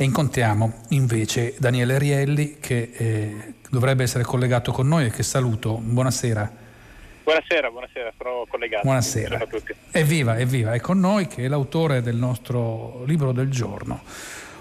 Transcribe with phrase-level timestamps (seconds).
[0.00, 5.74] E incontriamo invece Daniele Rielli che eh, dovrebbe essere collegato con noi e che saluto.
[5.74, 6.50] Buonasera.
[7.22, 8.84] Buonasera, buonasera, sono collegato.
[8.84, 9.36] Buonasera.
[9.36, 9.74] a tutti.
[9.90, 14.00] Evviva, evviva, è con noi che è l'autore del nostro libro del giorno.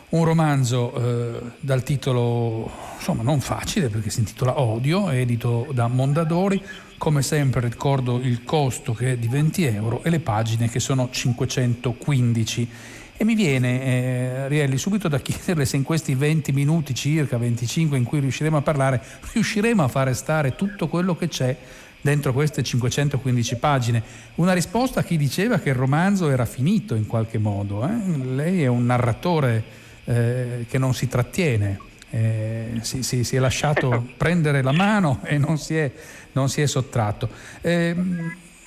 [0.09, 6.61] Un romanzo eh, dal titolo, insomma, non facile perché si intitola Odio, edito da Mondadori.
[6.97, 11.07] Come sempre ricordo il costo che è di 20 euro e le pagine che sono
[11.09, 17.37] 515 e mi viene, eh, Rielli, subito da chiederle se in questi 20 minuti circa,
[17.37, 19.01] 25 in cui riusciremo a parlare,
[19.33, 21.53] riusciremo a fare stare tutto quello che c'è
[21.99, 24.01] dentro queste 515 pagine.
[24.35, 27.85] Una risposta a chi diceva che il romanzo era finito in qualche modo.
[27.85, 28.17] Eh?
[28.23, 29.63] Lei è un narratore
[30.05, 31.77] eh, che non si trattiene,
[32.11, 35.91] eh, si, si, si, è lasciato prendere la mano e non si è,
[36.31, 37.27] non si è sottratto.
[37.59, 37.93] Eh,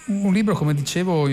[0.06, 1.28] un libro, come dicevo,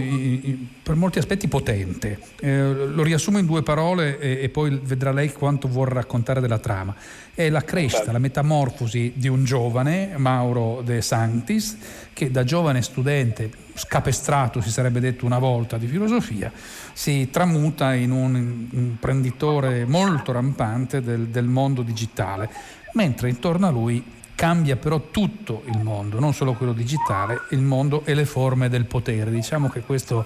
[0.83, 2.19] per molti aspetti potente.
[2.39, 6.59] Eh, lo riassumo in due parole e, e, poi vedrà lei quanto vuol raccontare della
[6.59, 6.95] trama.
[7.33, 11.77] È la crescita, la metamorfosi di un giovane, Mauro De Sanctis,
[12.13, 16.51] che da giovane studente scapestrato, si sarebbe detto una volta, di filosofia,
[16.93, 22.49] si tramuta in un imprenditore molto rampante del, del mondo digitale,
[22.93, 24.03] mentre intorno a lui
[24.39, 28.85] cambia però tutto il mondo, non solo quello digitale, il mondo e le forme del
[28.85, 29.31] potere.
[29.31, 30.25] Diciamo che questo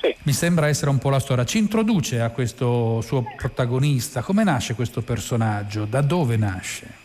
[0.00, 0.14] sì.
[0.22, 1.44] mi sembra essere un po' la storia.
[1.44, 7.02] Ci introduce a questo suo protagonista, come nasce questo personaggio, da dove nasce?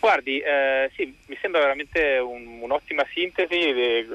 [0.00, 3.56] Guardi, eh, sì, mi sembra veramente un, un'ottima sintesi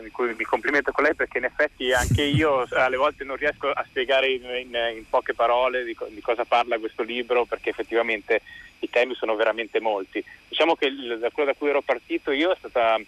[0.02, 3.70] di cui mi complimento con lei perché in effetti anche io alle volte non riesco
[3.70, 8.42] a spiegare in, in, in poche parole di, di, cosa parla questo libro perché effettivamente
[8.80, 10.24] i temi sono veramente molti.
[10.48, 13.00] Diciamo che il, da quello da cui ero partito io è stata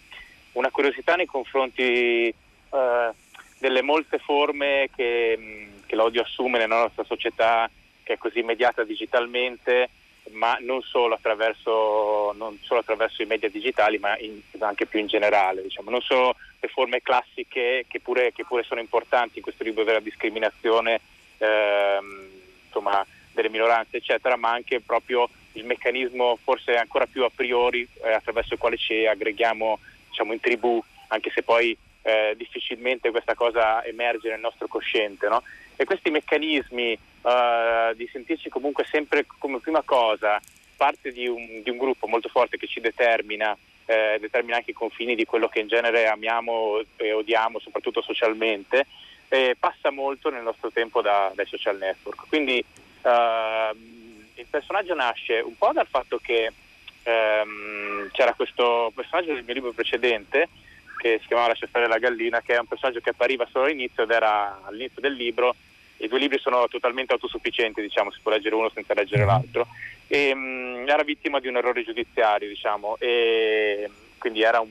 [0.52, 3.10] una curiosità nei confronti eh,
[3.58, 7.70] delle molte forme che, che l'odio assume nella nostra società
[8.02, 9.88] che è così mediata digitalmente
[10.30, 15.06] ma non solo attraverso, non solo attraverso i media digitali, ma in, anche più in
[15.06, 15.62] generale.
[15.62, 15.90] Diciamo.
[15.90, 20.00] Non solo le forme classiche che pure, che pure, sono importanti in questo libro della
[20.00, 21.00] discriminazione
[21.38, 22.28] ehm,
[22.66, 28.12] insomma, delle minoranze, eccetera, ma anche proprio il meccanismo forse ancora più a priori eh,
[28.12, 33.84] attraverso il quale ci aggreghiamo diciamo, in tribù, anche se poi eh, difficilmente questa cosa
[33.84, 35.28] emerge nel nostro cosciente.
[35.28, 35.42] No?
[35.76, 40.40] E questi meccanismi uh, di sentirci comunque sempre come prima cosa
[40.76, 44.74] parte di un, di un gruppo molto forte che ci determina, eh, determina anche i
[44.74, 48.86] confini di quello che in genere amiamo e odiamo, soprattutto socialmente,
[49.28, 52.26] eh, passa molto nel nostro tempo da, dai social network.
[52.26, 52.64] Quindi
[53.02, 53.76] uh,
[54.34, 56.52] il personaggio nasce un po' dal fatto che
[57.04, 60.48] um, c'era questo personaggio del mio libro precedente
[61.02, 64.04] che si chiamava Lascia stare la gallina, che è un personaggio che appariva solo all'inizio
[64.04, 65.56] ed era all'inizio del libro.
[65.96, 69.66] I due libri sono totalmente autosufficienti, diciamo, si può leggere uno senza leggere l'altro.
[70.06, 74.70] E, mh, era vittima di un errore giudiziario, diciamo, e quindi era un,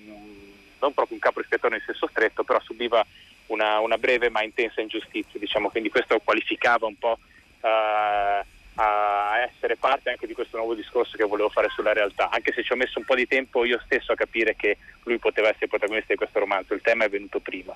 [0.79, 3.05] non proprio un capo ispettore in senso stretto, però subiva
[3.47, 7.17] una, una, breve ma intensa ingiustizia, diciamo, quindi questo qualificava un po'
[7.59, 8.45] uh,
[8.81, 12.63] a essere parte anche di questo nuovo discorso che volevo fare sulla realtà, anche se
[12.63, 15.67] ci ho messo un po' di tempo io stesso a capire che lui poteva essere
[15.67, 17.75] protagonista di questo romanzo, il tema è venuto prima.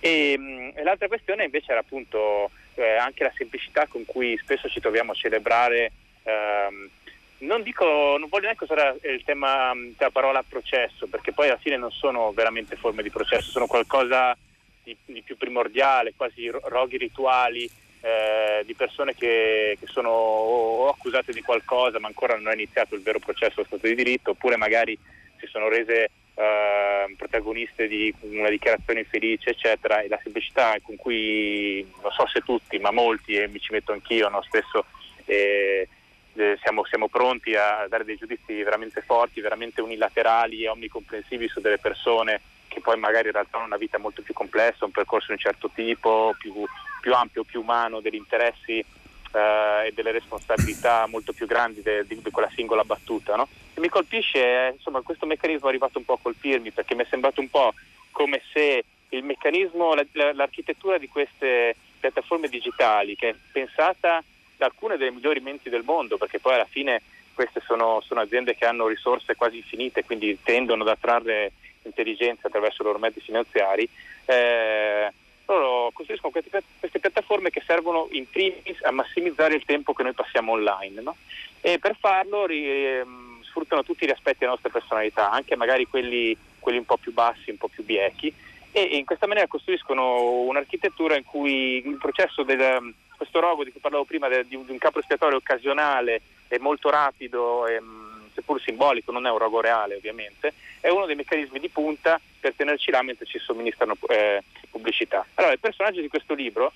[0.00, 4.80] E, e l'altra questione invece era appunto eh, anche la semplicità con cui spesso ci
[4.80, 5.92] troviamo a celebrare,
[6.24, 6.90] ehm,
[7.38, 11.76] non, dico, non voglio neanche usare il tema della parola processo, perché poi alla fine
[11.76, 14.36] non sono veramente forme di processo, sono qualcosa
[14.82, 17.70] di, di più primordiale, quasi roghi rituali,
[18.04, 22.94] eh, di persone che, che sono o accusate di qualcosa ma ancora non è iniziato
[22.94, 24.98] il vero processo allo Stato di diritto, oppure magari
[25.38, 31.86] si sono rese eh, protagoniste di una dichiarazione infelice, eccetera, e la semplicità con cui,
[32.02, 34.84] non so se tutti, ma molti, e mi ci metto anch'io, no, spesso
[35.24, 35.88] eh,
[36.34, 41.60] eh, siamo, siamo, pronti a dare dei giudizi veramente forti, veramente unilaterali e omnicomprensivi su
[41.60, 42.40] delle persone
[42.74, 45.38] che poi magari in realtà hanno una vita molto più complessa, un percorso di un
[45.38, 46.52] certo tipo, più,
[47.00, 52.50] più ampio, più umano, degli interessi eh, e delle responsabilità molto più grandi di quella
[52.52, 53.36] singola battuta.
[53.36, 53.46] No?
[53.74, 57.04] E mi colpisce, eh, insomma, questo meccanismo è arrivato un po' a colpirmi perché mi
[57.04, 57.72] è sembrato un po'
[58.10, 64.22] come se il meccanismo, l'architettura di queste piattaforme digitali che è pensata
[64.56, 67.00] da alcune delle migliori menti del mondo, perché poi alla fine
[67.34, 71.52] queste sono, sono aziende che hanno risorse quasi infinite, quindi tendono ad attrarre
[71.88, 73.88] intelligenza attraverso i loro mezzi finanziari,
[74.26, 75.12] eh,
[75.46, 80.14] loro costruiscono queste, queste, piattaforme che servono in primis a massimizzare il tempo che noi
[80.14, 81.16] passiamo online no?
[81.60, 86.36] e per farlo ri, ehm, sfruttano tutti gli aspetti della nostra personalità, anche magari quelli,
[86.58, 88.32] quelli un po' più bassi, un po' più biechi
[88.76, 93.80] e in questa maniera costruiscono un'architettura in cui il processo del, questo rogo di cui
[93.80, 99.26] parlavo prima, di, un capo espiatorio occasionale e molto rapido, e, mm, seppur simbolico, non
[99.26, 103.26] è un rogo reale ovviamente, è uno dei meccanismi di punta per tenerci là mentre
[103.26, 105.24] ci somministrano eh, pubblicità.
[105.34, 106.72] Allora il personaggio di questo libro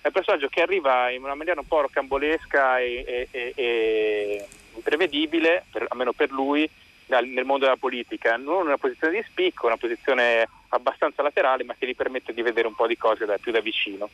[0.00, 5.64] è un personaggio che arriva in una maniera un po' rocambolesca e, e, e imprevedibile,
[5.70, 6.68] per, almeno per lui,
[7.06, 11.86] nel mondo della politica, non una posizione di spicco, una posizione abbastanza laterale, ma che
[11.86, 14.10] gli permette di vedere un po' di cose da, più da vicino.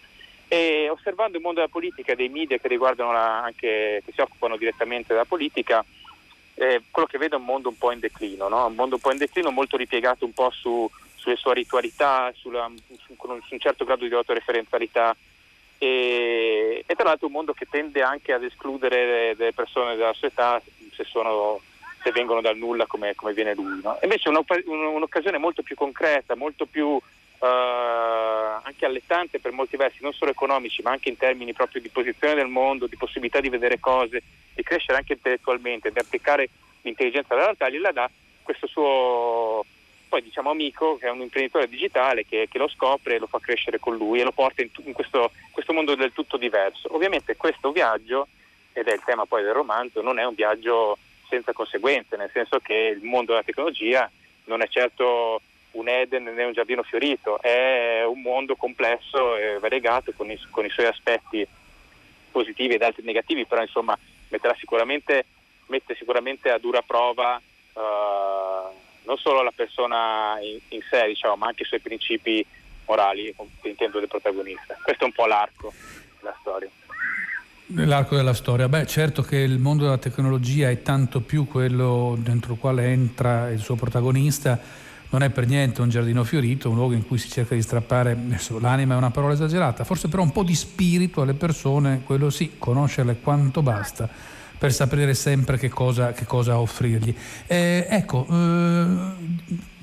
[0.46, 4.56] E osservando il mondo della politica e dei media che la, anche che si occupano
[4.56, 5.84] direttamente della politica,
[6.54, 8.66] eh, quello che vedo è un mondo un po' in declino, no?
[8.66, 12.70] un mondo un po' in declino, molto ripiegato un po' su, sulle sue ritualità, sulla,
[13.04, 15.16] su, con un, su un certo grado di autoreferenzialità
[15.78, 20.28] e, e, tra l'altro un mondo che tende anche ad escludere delle persone della sua
[20.28, 20.62] età
[20.94, 21.60] se, sono,
[22.02, 23.80] se vengono dal nulla come, come viene lui.
[23.82, 23.98] No?
[24.02, 26.98] Invece un'occasione molto più concreta, molto più
[27.36, 31.90] Uh, anche allettante per molti versi, non solo economici, ma anche in termini proprio di
[31.90, 34.22] posizione del mondo, di possibilità di vedere cose,
[34.54, 36.48] di crescere anche intellettualmente, di applicare
[36.82, 38.10] l'intelligenza alla realtà, gliela dà
[38.42, 39.64] questo suo
[40.14, 43.40] poi diciamo amico che è un imprenditore digitale che, che lo scopre e lo fa
[43.40, 46.94] crescere con lui e lo porta in, in questo, questo mondo del tutto diverso.
[46.94, 48.28] Ovviamente questo viaggio,
[48.72, 50.98] ed è il tema poi del romanzo, non è un viaggio
[51.28, 54.08] senza conseguenze, nel senso che il mondo della tecnologia
[54.44, 55.40] non è certo
[55.72, 60.64] un Eden né un giardino fiorito, è un mondo complesso e variegato con i, con
[60.64, 61.44] i suoi aspetti
[62.30, 63.98] positivi ed altri negativi, però insomma
[64.58, 65.24] sicuramente,
[65.66, 67.40] mette sicuramente a dura prova
[67.74, 67.80] uh,
[69.04, 72.44] non solo la persona in, in sé, diciamo, ma anche i suoi principi
[72.86, 74.76] morali, intendo del protagonista.
[74.82, 75.72] Questo è un po' l'arco
[76.20, 76.68] della storia.
[77.66, 78.68] L'arco della storia.
[78.68, 83.50] Beh, certo che il mondo della tecnologia è tanto più quello dentro il quale entra
[83.50, 84.60] il suo protagonista.
[85.14, 88.18] Non è per niente un giardino fiorito, un luogo in cui si cerca di strappare,
[88.58, 92.54] l'anima è una parola esagerata, forse però un po' di spirito alle persone, quello sì,
[92.58, 94.08] conoscerle quanto basta
[94.58, 97.14] per sapere sempre che cosa, che cosa offrirgli.
[97.46, 98.96] Eh, ecco, eh,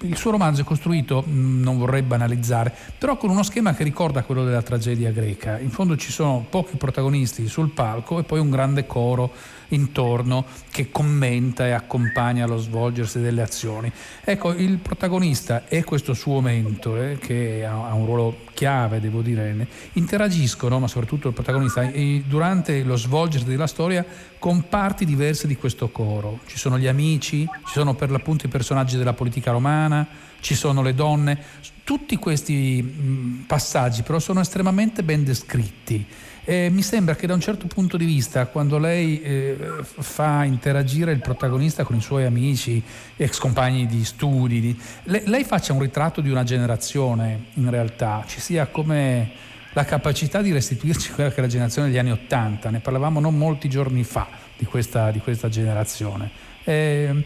[0.01, 4.23] il suo romanzo è costruito, mm, non vorrei banalizzare, però con uno schema che ricorda
[4.23, 5.59] quello della tragedia greca.
[5.59, 9.31] In fondo ci sono pochi protagonisti sul palco e poi un grande coro
[9.69, 13.91] intorno che commenta e accompagna lo svolgersi delle azioni.
[14.23, 20.79] Ecco, il protagonista e questo suo mentore, che ha un ruolo chiave, devo dire, interagiscono,
[20.79, 21.89] ma soprattutto il protagonista,
[22.25, 24.05] durante lo svolgersi della storia
[24.37, 26.39] con parti diverse di questo coro.
[26.47, 29.90] Ci sono gli amici, ci sono per l'appunto i personaggi della politica romana,
[30.39, 31.37] ci sono le donne.
[31.83, 36.05] Tutti questi passaggi però sono estremamente ben descritti
[36.43, 41.11] eh, mi sembra che da un certo punto di vista, quando lei eh, fa interagire
[41.11, 42.81] il protagonista con i suoi amici,
[43.15, 48.23] ex compagni di studi, di, lei, lei faccia un ritratto di una generazione in realtà,
[48.25, 52.71] ci sia come la capacità di restituirci quella che è la generazione degli anni Ottanta,
[52.71, 54.27] ne parlavamo non molti giorni fa
[54.57, 56.49] di questa, di questa generazione.
[56.63, 57.23] Eh,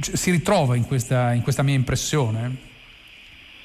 [0.00, 2.74] si ritrova in questa, in questa mia impressione?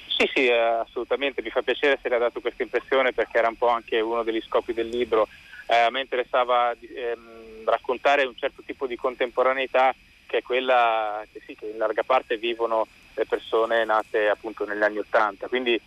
[0.07, 3.47] Sì, sì, eh, assolutamente, mi fa piacere se le ha dato questa impressione perché era
[3.47, 5.27] un po' anche uno degli scopi del libro.
[5.67, 9.95] Eh, a me interessava ehm, raccontare un certo tipo di contemporaneità
[10.27, 14.83] che è quella che, sì, che in larga parte vivono le persone nate appunto negli
[14.83, 15.47] anni Ottanta.
[15.47, 15.79] Quindi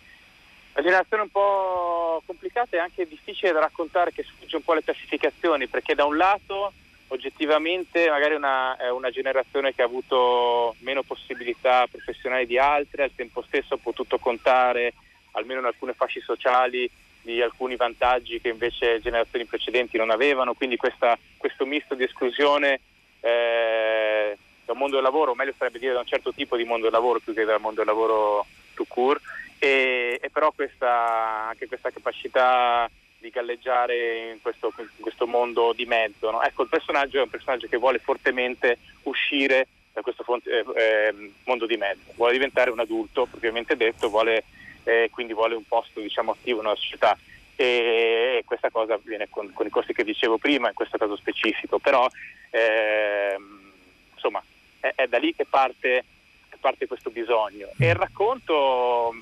[0.73, 4.83] la generazione un po' complicata e anche difficile da raccontare che sfugge un po' alle
[4.83, 6.73] classificazioni perché da un lato
[7.07, 13.15] oggettivamente magari una, è una generazione che ha avuto meno possibilità professionali di altre, al
[13.15, 14.93] tempo stesso ha potuto contare
[15.31, 16.89] almeno in alcune fasce sociali
[17.21, 22.79] di alcuni vantaggi che invece generazioni precedenti non avevano, quindi questa, questo misto di esclusione
[23.19, 26.83] eh, dal mondo del lavoro, o meglio sarebbe dire da un certo tipo di mondo
[26.83, 29.21] del lavoro più che dal mondo del lavoro tout court,
[29.57, 32.89] e, e però questa, anche questa capacità
[33.25, 36.29] di galleggiare in questo, in questo mondo di mezzo.
[36.29, 36.41] No?
[36.43, 41.65] Ecco, il personaggio è un personaggio che vuole fortemente uscire da questo eh, eh, mondo
[41.65, 44.43] di mezzo, vuole diventare un adulto, propriamente detto, vuole,
[44.83, 47.17] eh, quindi vuole un posto diciamo, attivo nella società
[47.55, 51.79] e, questa cosa avviene con, con, i costi che dicevo prima, in questo caso specifico,
[51.79, 52.07] però
[52.49, 53.71] ehm,
[54.13, 54.43] insomma
[54.81, 56.03] è, è, da lì che parte,
[56.49, 57.69] che parte questo bisogno.
[57.79, 59.15] E il racconto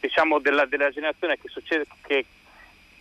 [0.00, 2.24] diciamo, della, della generazione che, succede, che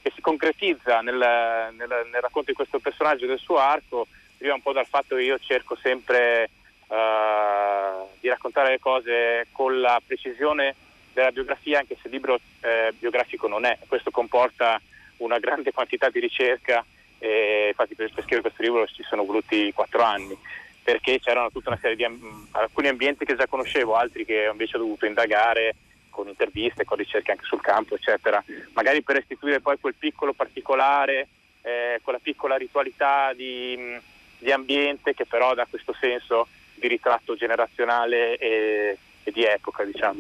[0.02, 4.56] che si concretizza nel, nel, nel, racconto di questo personaggio e del suo arco, deriva
[4.56, 6.50] un po' dal fatto che io cerco sempre
[6.88, 10.76] uh, di raccontare le cose con la precisione
[11.14, 13.78] della biografia, anche se il libro eh, biografico non è.
[13.88, 14.80] Questo comporta
[15.18, 16.84] una grande quantità di ricerca
[17.20, 20.36] e infatti per, per scrivere questo libro ci sono voluti quattro anni
[20.84, 22.04] perché c'erano tutta una serie di
[22.52, 25.76] alcuni ambienti che già conoscevo, altri che invece ho dovuto indagare
[26.12, 31.28] con interviste, con ricerche anche sul campo, eccetera, magari per restituire poi quel piccolo particolare,
[31.64, 33.98] eh, quella piccola ritualità di,
[34.38, 40.20] di, ambiente che però dà questo senso di ritratto generazionale e, e di epoca, diciamo.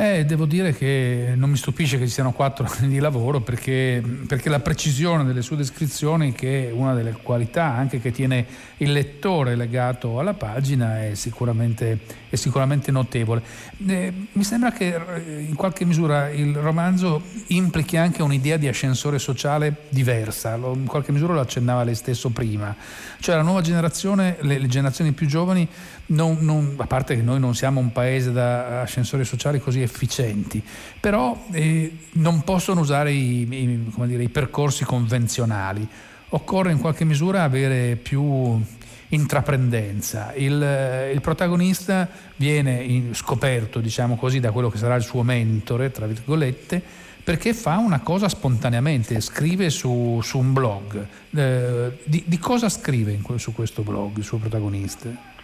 [0.00, 4.00] Eh, devo dire che non mi stupisce che ci siano quattro anni di lavoro perché,
[4.28, 8.92] perché, la precisione delle sue descrizioni, che è una delle qualità anche che tiene il
[8.92, 13.42] lettore legato alla pagina, è sicuramente, è sicuramente notevole.
[13.88, 19.18] Eh, mi sembra che eh, in qualche misura il romanzo implichi anche un'idea di ascensore
[19.18, 22.72] sociale diversa, in qualche misura lo accennava lei stesso prima,
[23.18, 25.66] cioè la nuova generazione, le, generazioni più giovani
[26.06, 30.62] non, non, a parte che noi non siamo un paese da ascensori sociali così efficienti,
[31.00, 35.86] però eh, non possono usare i, i, dire, i, percorsi convenzionali.
[36.30, 38.60] Occorre in qualche misura avere più
[39.08, 40.34] intraprendenza.
[40.34, 46.06] Il, il protagonista viene scoperto, diciamo così, da quello che sarà il suo mentore, tra
[46.06, 46.82] virgolette,
[47.24, 51.06] perché fa una cosa spontaneamente, scrive su, su un blog.
[51.30, 55.36] Eh, di, di, cosa scrive in, su questo blog il suo protagonista?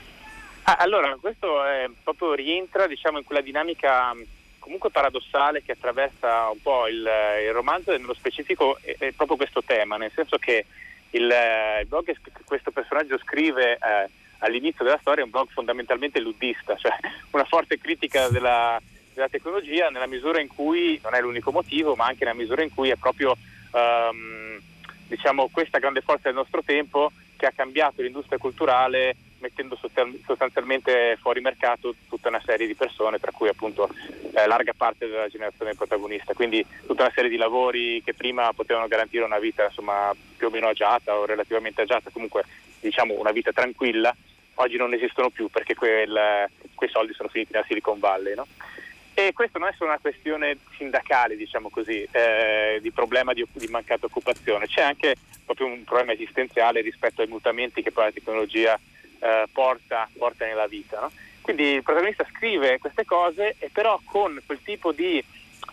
[0.66, 4.14] Ah, allora, questo è, proprio rientra diciamo, in quella dinamica
[4.58, 7.06] comunque paradossale che attraversa un po' il,
[7.44, 10.64] il romanzo e nello specifico è, è, proprio questo tema, nel senso che
[11.10, 11.30] il,
[11.80, 12.16] il blog che
[12.46, 16.92] questo personaggio scrive eh, all'inizio della storia è un blog fondamentalmente luddista, cioè
[17.32, 18.80] una forte critica della,
[19.12, 22.72] della, tecnologia nella misura in cui, non è l'unico motivo, ma anche nella misura in
[22.72, 23.36] cui è proprio
[23.72, 24.58] um,
[25.08, 29.78] diciamo, questa grande forza del nostro tempo che ha cambiato l'industria culturale mettendo
[30.24, 33.90] sostanzialmente fuori mercato tutta una serie di persone, tra cui appunto
[34.32, 36.32] eh, larga parte della generazione protagonista.
[36.32, 40.50] Quindi tutta una serie di lavori che prima potevano garantire una vita insomma, più o
[40.50, 42.44] meno agiata o relativamente agiata, comunque
[42.80, 44.14] diciamo una vita tranquilla,
[44.54, 48.34] oggi non esistono più perché quel, quei soldi sono finiti nella Silicon Valley.
[48.34, 48.46] No?
[49.12, 53.68] E questo non è solo una questione sindacale, diciamo così, eh, di problema di, di,
[53.68, 58.80] mancata occupazione, c'è anche proprio un problema esistenziale rispetto ai mutamenti che poi la tecnologia
[59.24, 61.00] eh, porta, porta, nella vita.
[61.00, 61.10] No?
[61.40, 65.16] Quindi il protagonista scrive queste cose e però con quel tipo di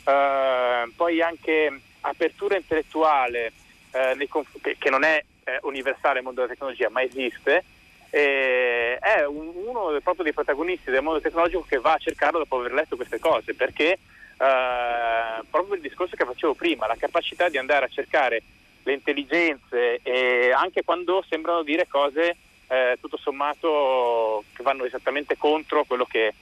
[0.05, 3.51] eh, poi anche apertura intellettuale
[3.91, 7.63] eh, conf- che, non è eh, universale nel mondo della tecnologia ma esiste,
[8.09, 12.73] è un, uno proprio dei protagonisti del mondo tecnologico che va a cercarlo dopo aver
[12.73, 13.97] letto queste cose perché
[14.41, 18.41] Uh, proprio il discorso che facevo prima, la capacità di andare a cercare
[18.81, 22.35] le intelligenze e anche quando sembrano dire cose
[22.71, 26.33] eh, tutto sommato che vanno esattamente contro quello che,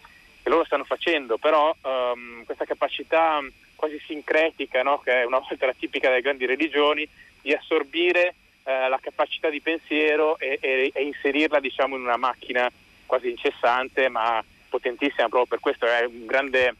[0.43, 3.39] che loro stanno facendo, però um, questa capacità
[3.73, 4.99] quasi sincretica, no?
[4.99, 7.07] che è una volta la tipica delle grandi religioni,
[7.41, 12.69] di assorbire eh, la capacità di pensiero e, e, e inserirla diciamo, in una macchina
[13.07, 16.75] quasi incessante ma potentissima, proprio per questo è un grande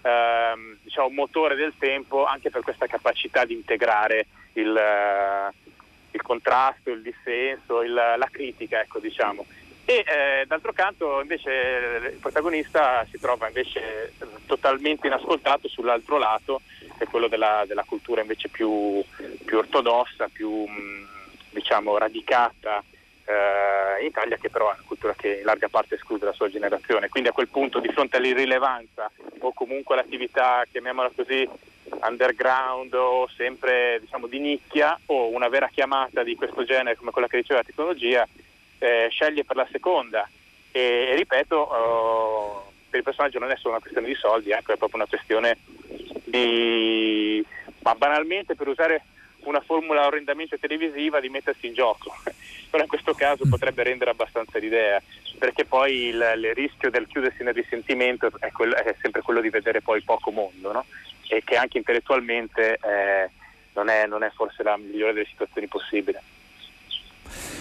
[0.00, 4.72] eh, diciamo, motore del tempo, anche per questa capacità di integrare il,
[6.14, 9.44] il contrasto, il dissenso, il, la critica, ecco, diciamo.
[9.84, 11.50] E eh, d'altro canto invece
[12.12, 14.14] il protagonista si trova invece
[14.46, 16.62] totalmente inascoltato sull'altro lato,
[16.96, 19.02] che è quello della, della cultura invece più,
[19.44, 21.08] più ortodossa, più mh,
[21.50, 22.82] diciamo radicata
[23.26, 26.48] eh, in Italia, che però è una cultura che in larga parte esclude la sua
[26.48, 27.10] generazione.
[27.10, 31.46] Quindi a quel punto di fronte all'irrilevanza o comunque all'attività, chiamiamola così,
[32.06, 37.26] underground o sempre diciamo, di nicchia o una vera chiamata di questo genere come quella
[37.26, 38.26] che diceva la tecnologia,
[38.78, 40.28] eh, sceglie per la seconda
[40.76, 44.76] e, ripeto, oh, per il personaggio non è solo una questione di soldi, ecco, è
[44.76, 45.58] proprio una questione
[46.24, 47.44] di,
[47.82, 49.04] ma banalmente per usare
[49.44, 52.12] una formula orrendamente televisiva di mettersi in gioco,
[52.70, 55.00] però in questo caso potrebbe rendere abbastanza l'idea,
[55.38, 59.50] perché poi il, il rischio del chiudersi nel risentimento è, quello, è, sempre quello di
[59.50, 60.84] vedere poi poco mondo, no?
[61.28, 63.30] E che anche intellettualmente eh,
[63.74, 66.18] non, è, non, è, forse la migliore delle situazioni possibili.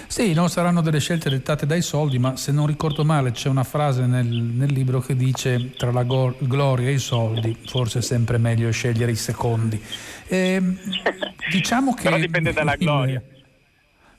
[0.08, 3.64] Sì, no, saranno delle scelte dettate dai soldi, ma se non ricordo male c'è una
[3.64, 8.02] frase nel, nel libro che dice tra la go- gloria e i soldi forse è
[8.04, 9.82] sempre meglio scegliere i secondi.
[10.28, 10.62] Eh,
[11.50, 12.04] diciamo che...
[12.04, 13.22] Però dipende dalla gloria.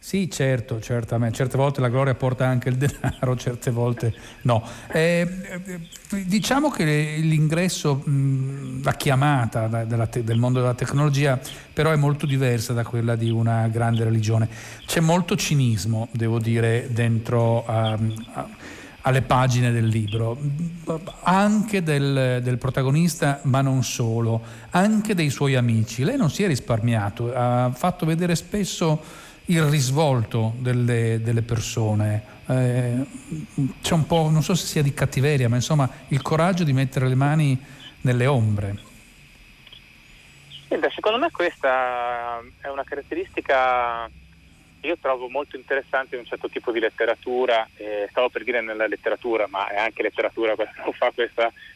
[0.04, 1.36] Sì, certo, certamente.
[1.36, 4.62] Certe volte la gloria porta anche il denaro, certe volte no.
[4.92, 5.26] Eh,
[6.26, 8.04] diciamo che l'ingresso,
[8.82, 11.40] la chiamata del mondo della tecnologia
[11.72, 14.46] però è molto diversa da quella di una grande religione.
[14.84, 17.98] C'è molto cinismo, devo dire, dentro a,
[18.34, 18.48] a,
[19.00, 20.38] alle pagine del libro,
[21.22, 26.04] anche del, del protagonista, ma non solo, anche dei suoi amici.
[26.04, 32.32] Lei non si è risparmiato, ha fatto vedere spesso il risvolto delle, delle persone.
[32.46, 33.04] Eh,
[33.82, 37.08] c'è un po', non so se sia di cattiveria, ma insomma il coraggio di mettere
[37.08, 37.58] le mani
[38.02, 38.92] nelle ombre.
[41.04, 44.08] Secondo me questa è una caratteristica
[44.80, 48.62] che io trovo molto interessante in un certo tipo di letteratura, eh, stavo per dire
[48.62, 51.12] nella letteratura, ma è anche letteratura quella che fa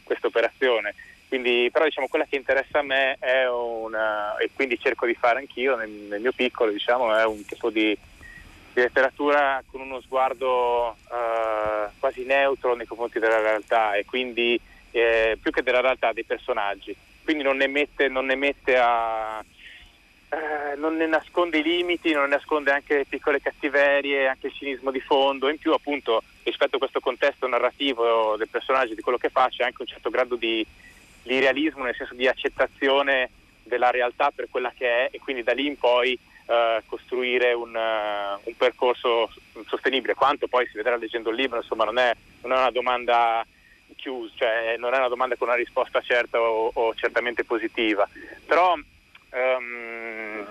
[0.03, 0.95] questa operazione.
[1.29, 5.37] Quindi, però diciamo, quella che interessa a me è una, e quindi cerco di fare
[5.37, 7.95] anch'io nel, nel mio piccolo, diciamo, è un tipo di,
[8.73, 14.59] di letteratura con uno sguardo uh, quasi neutro nei confronti della realtà e quindi
[14.89, 16.95] eh, più che della realtà dei personaggi.
[17.23, 19.45] Quindi non ne mette, non ne mette a,
[20.29, 24.89] eh, non ne nasconde i limiti, non ne nasconde anche piccole cattiverie, anche il cinismo
[24.89, 25.47] di fondo.
[25.47, 29.63] In più, appunto, rispetto a questo contesto narrativo del personaggio, di quello che fa, c'è
[29.63, 30.65] anche un certo grado di
[31.29, 33.29] di realismo, nel senso di accettazione
[33.61, 37.75] della realtà per quella che è e quindi da lì in poi uh, costruire un,
[37.75, 39.31] uh, un, percorso
[39.67, 40.15] sostenibile.
[40.15, 43.45] Quanto poi si vedrà leggendo il libro, insomma non è, non è una domanda
[43.95, 48.09] chiusa, cioè non è una domanda con una risposta certa o, o certamente positiva.
[48.47, 50.45] Però um,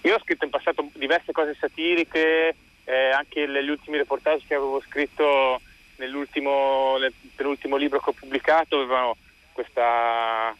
[0.00, 4.82] io ho scritto in passato diverse cose satiriche, eh, anche gli ultimi reportage che avevo
[4.88, 5.60] scritto
[5.96, 9.16] nell'ultimo, nel penultimo libro che ho pubblicato avevano
[9.54, 10.54] questa,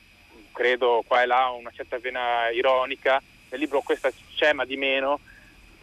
[0.53, 3.21] credo qua e là, una certa vena ironica.
[3.51, 5.21] Nel libro questa c'è ma di meno,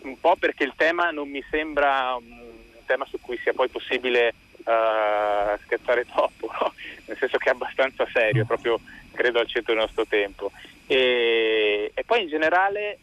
[0.01, 4.33] un po' perché il tema non mi sembra un tema su cui sia poi possibile
[4.57, 6.73] uh, scherzare troppo, no?
[7.05, 8.79] nel senso che è abbastanza serio, proprio
[9.13, 10.51] credo al centro del nostro tempo.
[10.87, 12.97] E, e poi in generale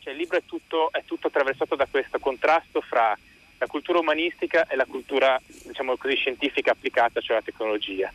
[0.00, 3.16] cioè, il libro è tutto, è tutto attraversato da questo contrasto fra
[3.58, 8.12] la cultura umanistica e la cultura diciamo così, scientifica applicata, cioè la tecnologia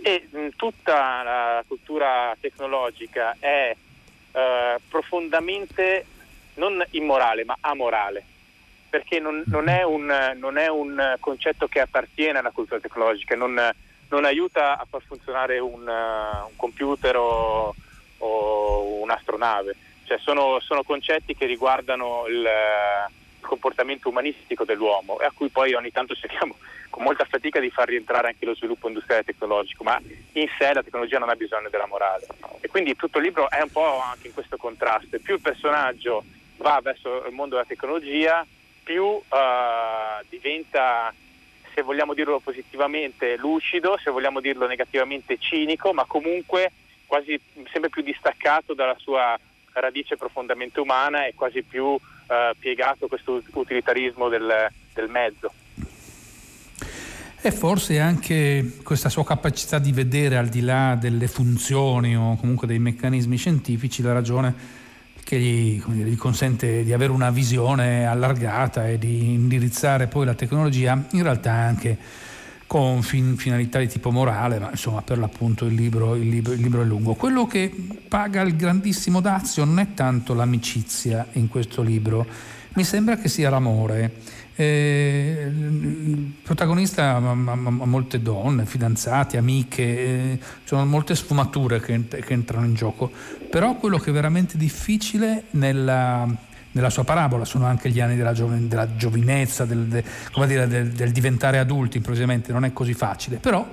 [0.00, 3.74] e mh, tutta la cultura tecnologica è
[4.32, 6.06] eh, profondamente
[6.54, 8.24] non immorale ma amorale
[8.92, 13.58] perché non, non, è un, non, è un, concetto che appartiene alla cultura tecnologica, non,
[14.10, 17.74] non aiuta a far funzionare un, un computer o,
[18.18, 25.32] o, un'astronave, cioè sono, sono, concetti che riguardano il, il comportamento umanistico dell'uomo e a
[25.34, 26.56] cui poi ogni tanto cerchiamo
[26.92, 29.98] con molta fatica di far rientrare anche lo sviluppo industriale e tecnologico, ma
[30.32, 32.26] in sé la tecnologia non ha bisogno della morale.
[32.60, 35.18] E quindi tutto il libro è un po' anche in questo contrasto.
[35.18, 36.22] Più il personaggio
[36.58, 38.46] va verso il mondo della tecnologia,
[38.82, 39.22] più uh,
[40.28, 41.14] diventa,
[41.74, 46.72] se vogliamo dirlo positivamente, lucido, se vogliamo dirlo negativamente, cinico, ma comunque
[47.06, 49.38] quasi sempre più distaccato dalla sua
[49.72, 52.00] radice profondamente umana e quasi più uh,
[52.58, 55.52] piegato questo utilitarismo del, del mezzo.
[57.44, 62.68] E forse anche questa sua capacità di vedere al di là delle funzioni o comunque
[62.68, 64.54] dei meccanismi scientifici la ragione
[65.24, 70.34] che gli, dire, gli, consente di avere una visione allargata e di indirizzare poi la
[70.34, 71.98] tecnologia in realtà anche
[72.68, 76.60] con fin, finalità di tipo morale, ma insomma per l'appunto il libro, il, libro, il
[76.60, 77.14] libro, è lungo.
[77.14, 77.74] Quello che
[78.06, 82.24] paga il grandissimo dazio non è tanto l'amicizia in questo libro,
[82.74, 84.12] mi sembra che sia l'amore
[84.54, 92.32] eh, il protagonista ha, ha, molte donne, fidanzate, amiche, eh, sono molte sfumature che, che,
[92.32, 93.10] entrano in gioco,
[93.48, 96.28] però quello che è veramente difficile nella,
[96.72, 100.04] nella sua parabola sono anche gli anni della, giov- della giovinezza, del, de,
[100.46, 103.66] dire, del, del, diventare adulti improvvisamente, non è così facile, però,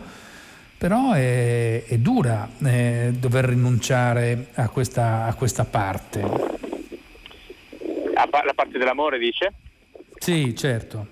[0.78, 6.58] però è, è, dura eh, dover rinunciare a questa, a questa parte.
[8.14, 9.54] La parte dell'amore dice?
[10.20, 11.08] Sì, certo.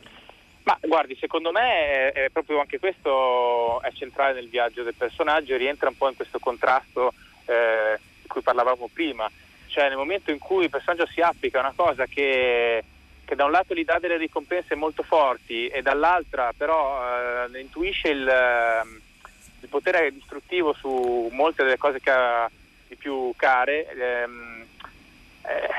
[0.63, 5.53] Ma guardi, secondo me è, è, proprio anche questo è centrale nel viaggio del personaggio
[5.53, 7.13] e rientra un po' in questo contrasto
[7.45, 9.31] eh, di cui parlavamo prima.
[9.67, 12.83] Cioè nel momento in cui il personaggio si applica a una cosa che,
[13.23, 18.09] che, da un lato gli dà delle ricompense molto forti e dall'altra però eh, intuisce
[18.09, 19.01] il, ehm,
[19.61, 22.49] il, potere distruttivo su molte delle cose che ha
[22.87, 24.65] di più care, ehm,
[25.43, 25.69] eh,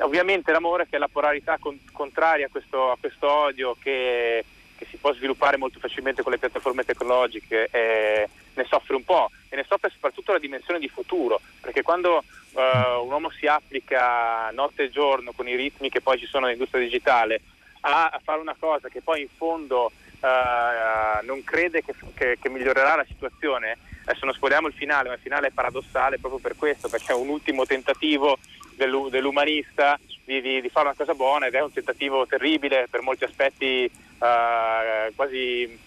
[0.00, 4.44] ovviamente l'amore che è la polarità con, contraria a questo, a questo odio che,
[4.76, 9.30] che, si può sviluppare molto facilmente con le piattaforme tecnologiche eh, ne soffre un po'
[9.48, 12.22] e ne soffre soprattutto la dimensione di futuro perché quando
[12.54, 12.60] eh,
[13.02, 16.82] un uomo si applica notte e giorno con i ritmi che poi ci sono nell'industria
[16.82, 17.40] digitale
[17.80, 19.92] a, a fare una cosa che poi in fondo
[20.24, 25.14] uh, non crede che, che, che, migliorerà la situazione, adesso non spogliamo il finale, ma
[25.14, 28.38] il finale è paradossale proprio per questo, perché è un ultimo tentativo
[28.76, 33.24] dell'umanista di, di, di, fare una cosa buona ed è un tentativo terribile per molti
[33.24, 35.78] aspetti uh, quasi,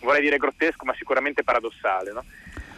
[0.00, 2.12] vorrei dire grottesco, ma sicuramente paradossale.
[2.12, 2.24] No?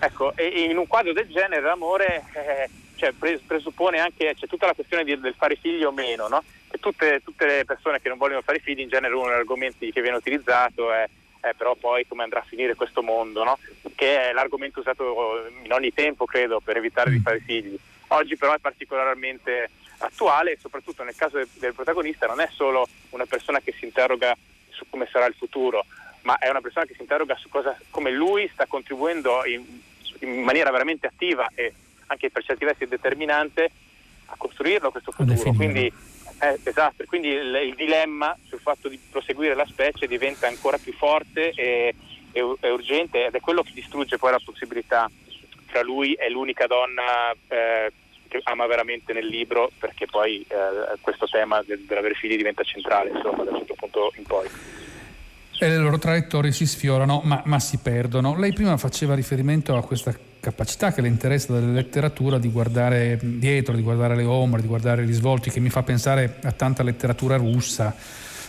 [0.00, 4.74] Ecco, e, in un quadro del genere l'amore eh, cioè, presuppone anche c'è tutta la
[4.74, 6.42] questione di, del fare figli o meno, no?
[6.79, 10.01] Tutte, tutte, le persone che non vogliono fare figli in genere uno degli argomenti che
[10.01, 11.09] viene utilizzato è,
[11.41, 13.59] è però poi come andrà a finire questo mondo, no?
[13.95, 17.23] che è l'argomento usato in ogni tempo credo per evitare di mm.
[17.23, 17.77] fare figli.
[18.09, 22.87] Oggi però è particolarmente attuale e soprattutto nel caso del, del protagonista non è solo
[23.11, 24.37] una persona che si interroga
[24.69, 25.85] su come sarà il futuro,
[26.23, 29.65] ma è una persona che si interroga su cosa, come lui sta contribuendo in,
[30.21, 31.73] in maniera veramente attiva e
[32.07, 33.71] anche per certi versi determinante
[34.27, 35.53] a costruirlo questo futuro.
[35.53, 35.93] Quindi,
[36.53, 40.93] eh, esatto, quindi il, il, dilemma sul fatto di proseguire la specie diventa ancora più
[40.93, 41.95] forte e,
[42.33, 45.11] e, e, urgente ed è quello che distrugge poi la possibilità
[45.67, 47.93] tra lui e l'unica donna eh,
[48.29, 53.11] che ama veramente nel libro perché poi eh, questo tema del, dell'avere figli diventa centrale
[53.11, 54.49] insomma, da un certo punto in poi.
[55.59, 58.37] E le loro traiettorie si sfiorano ma, ma si perdono.
[58.37, 60.13] Lei prima faceva riferimento a questa
[60.45, 65.07] capacità che le interessa della letteratura di guardare dietro, di guardare le ombre, di guardare
[65.07, 67.95] gli svolti, che mi fa pensare a tanta letteratura russa.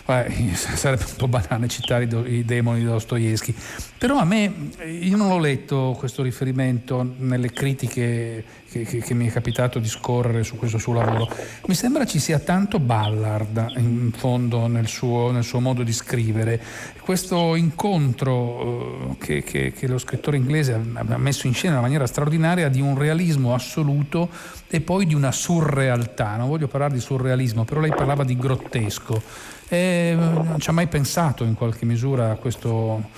[0.08, 3.54] Eh, sarebbe un po' banale citare i, i demoni di Dostoevsky,
[3.98, 8.44] però a me, io non ho letto questo riferimento nelle critiche
[8.76, 11.28] che, che, che, mi è capitato di scorrere su questo suo lavoro,
[11.66, 16.62] mi sembra ci sia tanto Ballard in fondo nel suo, nel suo modo di scrivere,
[17.00, 22.68] questo incontro eh, che, che lo scrittore inglese ha messo in scena in maniera straordinaria
[22.68, 24.28] di un realismo assoluto
[24.68, 29.54] e poi di una surrealtà, non voglio parlare di surrealismo, però lei parlava di grottesco.
[29.68, 33.10] E non ci ha mai pensato in qualche misura a, questo,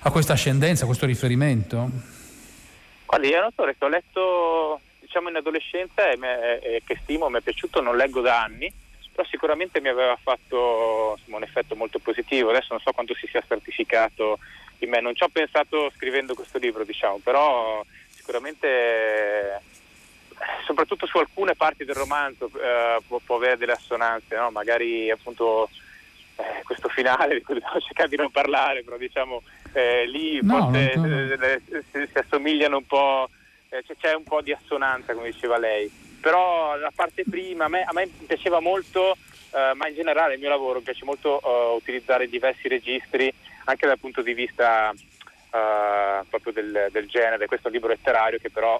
[0.00, 1.90] a questa ascendenza, a questo riferimento?
[3.06, 4.80] Guardi, è un autore che ho letto
[5.14, 8.72] diciamo, in adolescenza e, me, e, che stimo, mi è piaciuto, non leggo da anni,
[9.12, 12.50] però sicuramente mi aveva fatto insomma, un effetto molto positivo.
[12.50, 14.38] Adesso non so quanto si sia stratificato
[14.78, 19.60] in me, non ci ho pensato scrivendo questo libro, diciamo, però sicuramente
[20.66, 24.50] soprattutto su alcune parti del romanzo eh, può, può, avere delle assonanze, no?
[24.50, 25.70] magari appunto
[26.36, 30.70] eh, questo finale di cui devo cercare di non parlare, però diciamo eh, lì no,
[30.70, 31.60] forse non...
[31.68, 33.30] Si, si, assomigliano un po',
[33.78, 37.82] eh, c'è un po' di assonanza come diceva lei, però la parte prima a me,
[37.82, 39.16] a me piaceva molto,
[39.52, 41.40] eh, ma in generale il mio lavoro mi piace molto
[41.76, 43.32] utilizzare diversi registri
[43.64, 44.92] anche dal punto di vista
[46.28, 48.76] proprio del, del, genere, questo è un libro letterario che però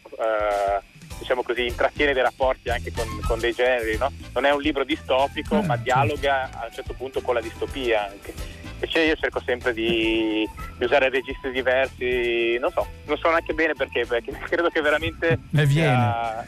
[1.18, 4.12] diciamo così, intrattiene dei rapporti anche con, con dei generi, no?
[4.32, 8.08] Non è un libro distopico, eh, ma dialoga a un certo punto con la distopia
[8.08, 8.63] anche.
[8.74, 13.74] Invece io cerco sempre di, di, usare registri diversi, non so, non so neanche bene
[13.74, 15.38] perché, perché credo che veramente...
[15.50, 15.90] Ne viene.
[15.90, 16.46] Sia,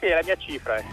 [0.00, 0.76] sì, è la mia cifra.
[0.76, 0.84] Eh.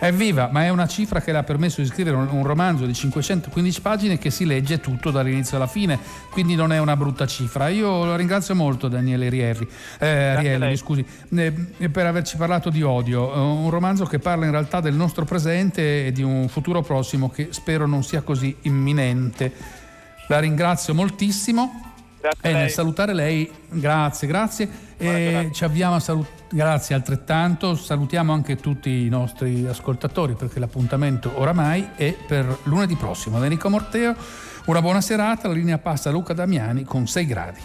[0.00, 3.80] Evviva, ma è una cifra che le ha permesso di scrivere un, romanzo di 515
[3.80, 5.98] pagine che si legge tutto dall'inizio alla fine,
[6.30, 7.68] quindi non è una brutta cifra.
[7.68, 11.52] Io lo ringrazio molto Daniele Rierri, eh, Rielli, scusi, eh,
[11.90, 16.06] per averci parlato di odio, eh, un romanzo che parla in realtà del nostro presente
[16.06, 19.52] e di un futuro prossimo che spero non sia così imminente.
[20.28, 21.87] La ringrazio moltissimo.
[22.20, 24.68] Grazie e nel salutare lei, grazie, grazie.
[24.96, 26.36] E ci avviamo a salutare.
[26.50, 33.38] Grazie altrettanto, salutiamo anche tutti i nostri ascoltatori perché l'appuntamento oramai è per lunedì prossimo.
[33.38, 34.14] Da Enrico Morteo,
[34.64, 37.60] una buona serata, la linea passa a Luca Damiani con 6 gradi.